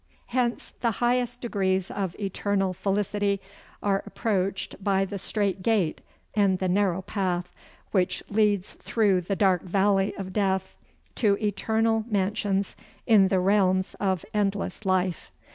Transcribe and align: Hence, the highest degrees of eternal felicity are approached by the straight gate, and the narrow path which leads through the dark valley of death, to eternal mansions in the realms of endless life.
Hence, 0.33 0.73
the 0.81 0.93
highest 0.97 1.41
degrees 1.41 1.91
of 1.91 2.19
eternal 2.19 2.73
felicity 2.73 3.39
are 3.83 4.01
approached 4.07 4.83
by 4.83 5.05
the 5.05 5.19
straight 5.19 5.61
gate, 5.61 6.01
and 6.33 6.57
the 6.57 6.67
narrow 6.67 7.03
path 7.03 7.53
which 7.91 8.23
leads 8.27 8.73
through 8.73 9.21
the 9.21 9.35
dark 9.35 9.61
valley 9.61 10.15
of 10.17 10.33
death, 10.33 10.75
to 11.17 11.35
eternal 11.39 12.03
mansions 12.09 12.75
in 13.05 13.27
the 13.27 13.39
realms 13.39 13.93
of 13.99 14.25
endless 14.33 14.87
life. 14.87 15.31